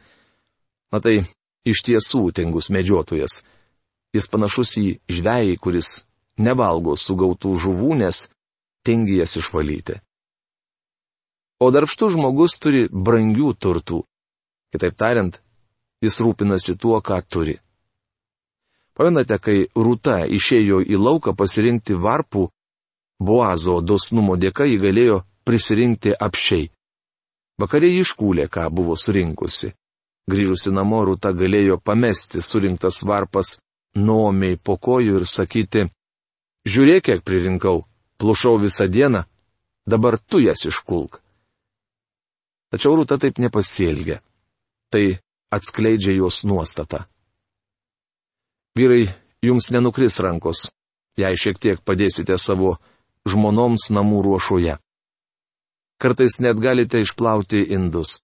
Na 0.90 0.98
tai 0.98 1.20
iš 1.66 1.84
tiesų 1.86 2.30
tingus 2.34 2.70
medžiotojas. 2.74 3.42
Jis 4.14 4.26
panašus 4.26 4.76
į 4.82 4.86
žvėjį, 5.14 5.56
kuris 5.62 5.90
nevalgo 6.42 6.96
sugautų 6.98 7.54
žuvų, 7.62 7.94
nes 8.02 8.24
tingi 8.86 9.20
jas 9.20 9.36
išvalyti. 9.38 10.00
O 11.60 11.68
darbštus 11.70 12.14
žmogus 12.14 12.56
turi 12.56 12.86
brangių 12.88 13.52
turtų. 13.60 14.04
Kitaip 14.72 14.94
tariant, 14.96 15.34
jis 16.00 16.16
rūpinasi 16.24 16.78
tuo, 16.80 17.00
ką 17.04 17.18
turi. 17.28 17.58
Pamenate, 18.96 19.36
kai 19.40 19.66
Rūta 19.76 20.22
išėjo 20.28 20.80
į 20.84 20.96
lauką 20.96 21.34
pasirinkti 21.36 21.98
varpų, 22.00 22.48
Boazo 23.20 23.80
dosnumo 23.84 24.38
dėka 24.40 24.64
jį 24.64 24.78
galėjo 24.80 25.18
prisirinkti 25.44 26.14
apšiai. 26.16 26.70
Vakarė 27.60 27.90
iškūlė, 28.00 28.48
ką 28.48 28.70
buvo 28.72 28.96
surinkusi. 28.96 29.74
Grįžusi 30.30 30.72
namo 30.72 31.02
Rūta 31.04 31.34
galėjo 31.36 31.76
pamesti 31.84 32.40
surinktas 32.40 33.02
varpas 33.04 33.58
nuomiai 33.96 34.56
po 34.56 34.78
kojų 34.80 35.20
ir 35.20 35.26
sakyti, 35.28 35.88
žiūrėk, 36.64 37.04
kiek 37.08 37.24
pririnkau, 37.26 37.84
plušau 38.16 38.56
visą 38.62 38.88
dieną, 38.88 39.26
dabar 39.84 40.16
tu 40.16 40.40
jas 40.40 40.64
iškulk. 40.64 41.20
Tačiau 42.70 42.94
Rūta 42.98 43.18
taip 43.18 43.40
nepasielgia. 43.42 44.20
Tai 44.90 45.04
atskleidžia 45.50 46.14
jos 46.14 46.44
nuostatą. 46.46 47.04
Vyrai, 48.78 49.10
jums 49.42 49.70
nenukris 49.74 50.20
rankos, 50.22 50.70
jei 51.18 51.34
šiek 51.34 51.58
tiek 51.58 51.82
padėsite 51.82 52.38
savo 52.38 52.76
žmonoms 53.26 53.90
namų 53.90 54.22
ruošoje. 54.26 54.78
Kartais 56.00 56.38
net 56.40 56.62
galite 56.62 57.02
išplauti 57.02 57.66
indus. 57.74 58.20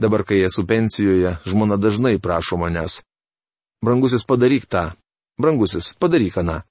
Dabar, 0.00 0.24
kai 0.28 0.40
esu 0.44 0.64
pensijoje, 0.66 1.36
žmona 1.48 1.76
dažnai 1.80 2.18
prašo 2.20 2.56
manęs. 2.60 3.02
Brangusis 3.84 4.24
padaryk 4.28 4.66
tą, 4.66 4.90
brangusis 5.40 5.92
padaryk 6.00 6.40
aną. 6.42 6.62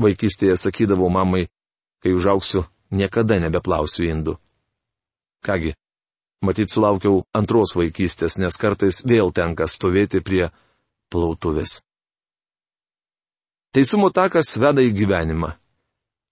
Vaikystėje 0.00 0.56
sakydavau 0.56 1.10
mamai, 1.12 1.50
kai 2.02 2.14
užauksiu, 2.16 2.64
niekada 2.90 3.36
nebeplausiu 3.42 4.08
indų. 4.08 4.38
Kągi, 5.46 5.72
matyt 6.44 6.72
sulaukiau 6.72 7.22
antros 7.36 7.72
vaikystės, 7.76 8.36
nes 8.40 8.56
kartais 8.60 9.00
vėl 9.08 9.32
tenka 9.32 9.68
stovėti 9.68 10.20
prie 10.24 10.50
plautuvės. 11.12 11.80
Teisumo 13.72 14.10
takas 14.10 14.56
veda 14.60 14.82
į 14.82 14.92
gyvenimą. 14.96 15.54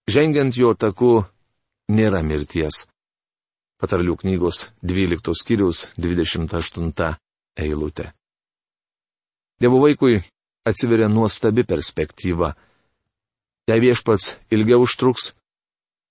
Žengiant 0.09 0.57
jo 0.57 0.73
taku 0.75 1.23
nėra 1.89 2.21
mirties. 2.25 2.85
Patarlių 3.79 4.17
knygos 4.19 4.69
12 4.83 5.35
skyrius 5.39 5.85
28 5.95 7.13
eilutė. 7.63 8.09
Dievo 9.59 9.79
vaikui 9.83 10.19
atsiveria 10.67 11.07
nuostabi 11.07 11.63
perspektyva. 11.67 12.53
Jei 13.69 13.79
viešpats 13.83 14.33
ilgiau 14.51 14.83
užtruks, 14.83 15.31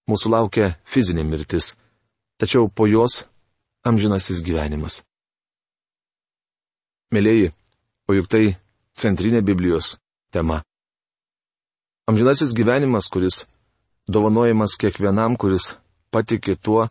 mūsų 0.08 0.32
laukia 0.32 0.72
fizinė 0.88 1.26
mirtis 1.28 1.74
tačiau 2.38 2.68
po 2.70 2.87
jos 2.87 3.24
amžinasis 3.87 4.42
gyvenimas. 4.44 5.03
Mėlyji, 7.14 7.53
o 8.09 8.14
juk 8.16 8.29
tai 8.29 8.44
centrinė 8.98 9.40
Biblijos 9.42 9.96
tema. 10.35 10.62
Amžinasis 12.09 12.53
gyvenimas, 12.57 13.09
kuris 13.12 13.44
dovanojamas 14.09 14.77
kiekvienam, 14.81 15.37
kuris 15.40 15.74
patiki 16.12 16.57
tuo, 16.57 16.88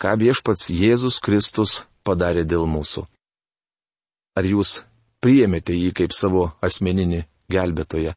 ką 0.00 0.14
viešpats 0.18 0.70
Jėzus 0.70 1.20
Kristus 1.22 1.84
padarė 2.06 2.46
dėl 2.46 2.66
mūsų. 2.70 3.04
Ar 4.38 4.46
jūs 4.46 4.80
priėmėte 5.22 5.74
jį 5.74 5.92
kaip 5.94 6.14
savo 6.16 6.50
asmeninį 6.62 7.24
gelbėtoją? 7.50 8.14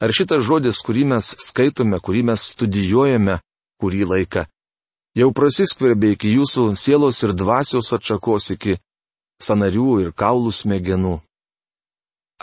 Ar 0.00 0.12
šitas 0.12 0.44
žodis, 0.44 0.82
kurį 0.84 1.06
mes 1.14 1.32
skaitome, 1.40 2.00
kurį 2.04 2.26
mes 2.32 2.50
studijuojame 2.52 3.38
kurį 3.80 4.04
laiką, 4.10 4.44
jau 5.16 5.30
prasiskverbė 5.32 6.12
iki 6.14 6.34
jūsų 6.36 6.74
sielos 6.76 7.22
ir 7.24 7.32
dvasios 7.36 7.92
atšakos 7.96 8.50
iki 8.56 8.76
sanarių 9.42 10.00
ir 10.04 10.12
kaulų 10.12 10.52
smegenų. 10.52 11.16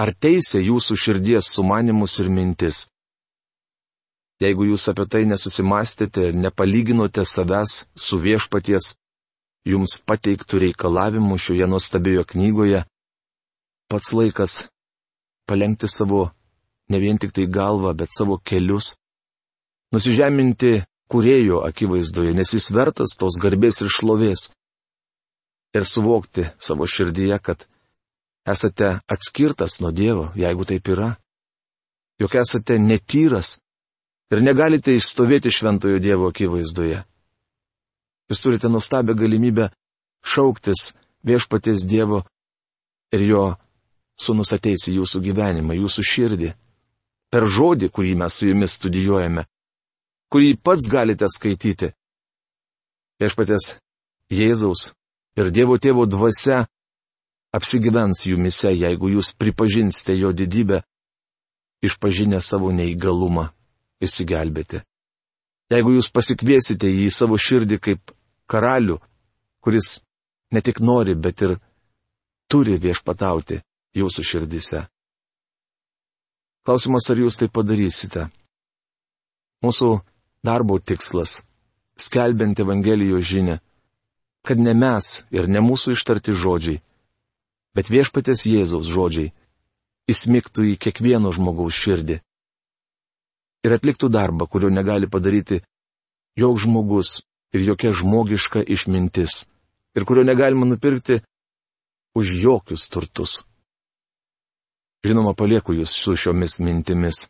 Ar 0.01 0.09
teisė 0.17 0.63
jūsų 0.63 0.97
širdies 0.97 1.51
sumanimus 1.53 2.17
ir 2.23 2.31
mintis? 2.33 2.87
Jeigu 4.41 4.65
jūs 4.71 4.87
apie 4.89 5.05
tai 5.05 5.21
nesusimastėte 5.29 6.29
ir 6.29 6.35
nepalyginote 6.35 7.23
savęs 7.29 7.83
su 7.95 8.17
viešpaties, 8.19 8.95
jums 9.69 9.99
pateiktų 10.03 10.63
reikalavimų 10.65 11.37
šioje 11.39 11.67
nuostabioje 11.69 12.25
knygoje, 12.33 12.81
pats 13.87 14.09
laikas 14.17 14.55
palengti 15.47 15.87
savo 15.87 16.31
ne 16.89 16.99
vien 16.99 17.21
tik 17.21 17.31
tai 17.31 17.45
galvą, 17.47 17.93
bet 17.93 18.11
savo 18.17 18.39
kelius, 18.41 18.95
nusižeminti 19.93 20.81
kurėjo 21.13 21.61
akivaizdoje, 21.67 22.33
nes 22.33 22.55
jis 22.57 22.71
vertas 22.73 23.13
tos 23.19 23.37
garbės 23.41 23.83
ir 23.85 23.93
šlovės. 23.93 24.51
ir 25.73 25.85
suvokti 25.89 26.43
savo 26.61 26.85
širdyje, 26.85 27.39
kad 27.41 27.65
esate 28.45 28.99
atskirtas 29.09 29.79
nuo 29.81 29.89
Dievo, 29.91 30.27
jeigu 30.37 30.65
taip 30.69 30.87
yra, 30.87 31.15
jog 32.21 32.35
esate 32.37 32.77
netyras 32.77 33.57
ir 34.29 34.43
negalite 34.45 34.93
išstovėti 34.93 35.49
šventojo 35.49 35.97
Dievo 35.97 36.29
akivaizdoje. 36.29 36.99
Jūs 38.29 38.43
turite 38.45 38.69
nuostabią 38.69 39.15
galimybę 39.17 39.71
šauktis 40.21 40.91
viešpaties 41.25 41.87
Dievo 41.89 42.21
ir 43.13 43.25
jo 43.25 43.43
sunus 44.13 44.53
ateis 44.53 44.85
į 44.89 44.99
jūsų 44.99 45.23
gyvenimą, 45.25 45.73
jūsų 45.73 46.05
širdį. 46.11 46.53
Per 47.33 47.49
žodį, 47.49 47.89
kurį 47.89 48.13
mes 48.21 48.37
su 48.37 48.51
jumis 48.51 48.77
studijuojame, 48.77 49.47
kurį 50.33 50.55
pats 50.57 50.89
galite 50.89 51.27
skaityti. 51.29 51.91
Viešpatės 53.21 53.75
Jėzaus 54.33 54.87
ir 55.37 55.51
Dievo 55.53 55.77
tėvo 55.77 56.07
dvasia 56.09 56.63
apsigyvens 57.53 58.25
jumise, 58.25 58.71
jeigu 58.73 59.11
jūs 59.13 59.29
pripažinsite 59.37 60.15
jo 60.17 60.31
didybę, 60.33 60.81
išpažinę 61.85 62.39
savo 62.41 62.71
neįgalumą 62.73 63.51
išsigelbėti. 64.01 64.81
Jeigu 65.73 65.93
jūs 65.95 66.09
pasikviesite 66.13 66.89
jį 66.89 67.05
į 67.09 67.13
savo 67.13 67.37
širdį 67.37 67.77
kaip 67.81 68.13
karalių, 68.49 68.97
kuris 69.63 69.99
ne 70.53 70.61
tik 70.65 70.81
nori, 70.81 71.13
bet 71.15 71.45
ir 71.45 71.55
turi 72.49 72.79
viešpatauti 72.81 73.61
jūsų 73.97 74.25
širdise. 74.25 74.81
Klausimas, 76.63 77.09
ar 77.11 77.19
jūs 77.19 77.37
tai 77.37 77.49
padarysite? 77.51 78.27
Mūsų 79.63 79.89
darbo 80.43 80.79
tikslas- 80.79 81.41
skelbiant 82.05 82.59
Evangelijos 82.59 83.25
žinę 83.25 83.59
kad 84.43 84.59
ne 84.59 84.73
mes 84.75 85.23
ir 85.31 85.47
ne 85.47 85.63
mūsų 85.63 85.95
ištarti 85.95 86.35
žodžiai, 86.35 86.81
bet 87.75 87.89
viešpatės 87.89 88.43
Jėzaus 88.45 88.91
žodžiai 88.91 89.31
įsmigtų 90.11 90.67
į 90.73 90.79
kiekvieno 90.83 91.31
žmogaus 91.31 91.77
širdį 91.79 92.19
ir 93.63 93.75
atliktų 93.77 94.09
darbą, 94.11 94.47
kurio 94.51 94.67
negali 94.67 95.07
padaryti 95.07 95.61
joks 96.35 96.65
žmogus 96.65 97.21
ir 97.55 97.63
jokia 97.69 97.93
žmogiška 97.95 98.65
išmintis, 98.67 99.45
ir 99.95 100.03
kurio 100.03 100.25
negalima 100.27 100.67
nupirkti 100.67 101.21
už 102.19 102.35
jokius 102.43 102.89
turtus. 102.91 103.39
Žinoma, 105.07 105.33
palieku 105.35 105.75
jūs 105.75 105.95
su 106.03 106.17
šiomis 106.19 106.59
mintimis 106.63 107.27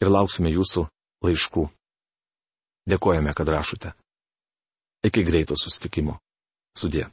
ir 0.00 0.08
lauksime 0.08 0.52
jūsų 0.52 0.86
laiškų. 1.24 1.68
Dėkojame, 2.88 3.34
kad 3.36 3.48
rašote. 3.48 3.92
Iki 5.04 5.24
greito 5.24 5.56
sustikimo. 5.56 6.18
Sudė. 6.76 7.08